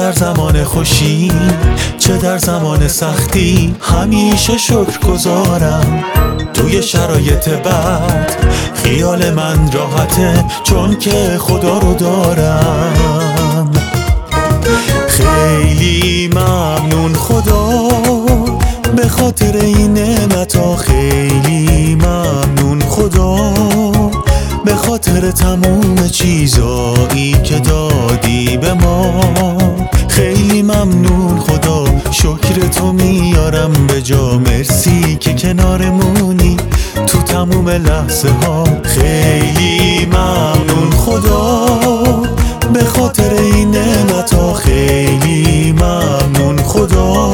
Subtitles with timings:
[0.00, 1.32] در زمان خوشی
[1.98, 6.04] چه در زمان سختی همیشه شکر گذارم
[6.54, 8.30] توی شرایط بد
[8.74, 13.70] خیال من راحته چون که خدا رو دارم.
[15.08, 17.88] خیلی ممنون خدا
[18.96, 23.54] به خاطر این نعمتا خیلی ممنون خدا
[24.64, 29.49] به خاطر تموم چیزایی که دادی به ما.
[32.40, 34.38] شکر تو میارم به جا.
[34.38, 36.56] مرسی که کنارمونی.
[37.06, 38.64] تو تموم لحظه ها.
[38.82, 40.90] خیلی ممنون.
[40.90, 41.66] خدا
[42.72, 46.56] به خاطر این نعمتا خیلی ممنون.
[46.62, 47.30] خدا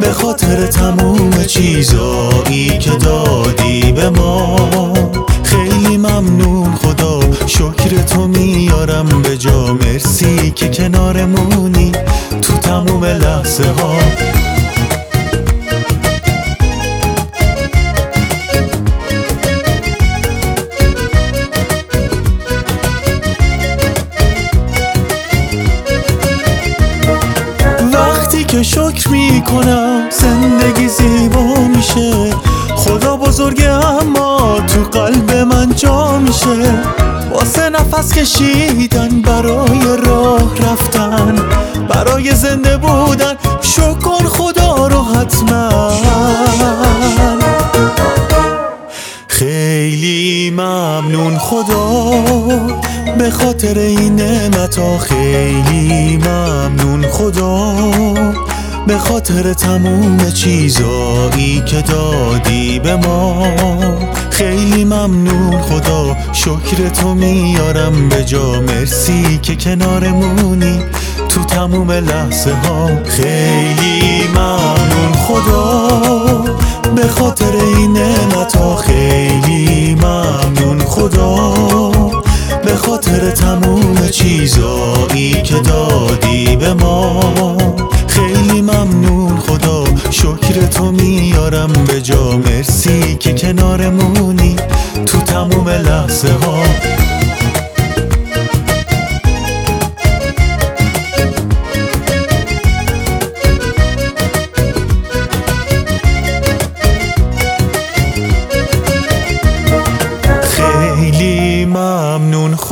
[0.00, 4.77] به خاطر تموم چیزایی که دادی به ما.
[12.98, 13.94] تموم لحظه ها.
[27.92, 32.34] وقتی که شکر می‌کنم زندگی زیبا میشه.
[32.76, 36.82] خدا بزرگه اما تو قلب من جا میشه.
[37.32, 41.34] واسه نفس کشیدن برای راه رفتن.
[41.98, 45.92] برای زنده بودن شکر خدا رو حتما.
[49.28, 52.10] خیلی ممنون خدا
[53.18, 57.74] به خاطر این نعمتا خیلی ممنون خدا
[58.86, 63.46] به خاطر تموم چیزایی که دادی به ما.
[64.30, 68.60] خیلی ممنون خدا شکر تو میارم به جا.
[68.60, 70.82] مرسی که کنارمونی.
[71.48, 72.90] تموم لحظه ها.
[73.04, 75.88] خیلی ممنون خدا
[76.96, 81.52] به خاطر این نعمتا خیلی ممنون خدا
[82.64, 87.20] به خاطر تموم چیزایی که دادی به ما.
[88.06, 92.30] خیلی ممنون خدا شکر تو میارم به جا.
[92.36, 94.37] مرسی که کنارمونی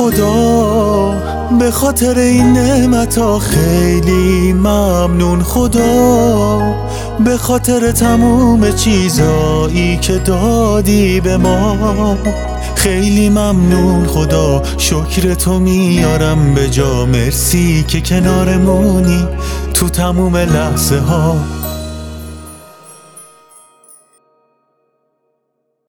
[0.07, 1.13] خدا
[1.59, 6.75] به خاطر این نعمتا خیلی ممنون خدا.
[7.19, 12.17] به خاطر تموم چیزایی که دادی به ما
[12.75, 14.63] خیلی ممنون خدا.
[14.77, 17.05] شکر تو میارم به جا.
[17.05, 19.27] مرسی که کنارمونی
[19.73, 21.35] تو تموم لحظه ها.